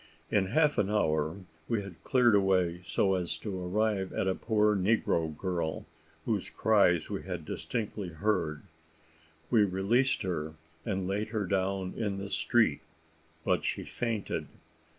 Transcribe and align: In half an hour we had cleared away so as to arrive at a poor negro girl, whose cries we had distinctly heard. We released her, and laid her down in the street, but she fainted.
In 0.31 0.47
half 0.47 0.79
an 0.79 0.89
hour 0.89 1.41
we 1.67 1.83
had 1.83 2.03
cleared 2.03 2.33
away 2.33 2.81
so 2.83 3.13
as 3.13 3.37
to 3.37 3.61
arrive 3.63 4.11
at 4.13 4.27
a 4.27 4.33
poor 4.33 4.75
negro 4.75 5.37
girl, 5.37 5.85
whose 6.25 6.49
cries 6.49 7.11
we 7.11 7.21
had 7.21 7.45
distinctly 7.45 8.07
heard. 8.07 8.63
We 9.51 9.63
released 9.63 10.23
her, 10.23 10.55
and 10.83 11.05
laid 11.07 11.27
her 11.27 11.45
down 11.45 11.93
in 11.93 12.17
the 12.17 12.31
street, 12.31 12.81
but 13.45 13.63
she 13.63 13.83
fainted. 13.83 14.47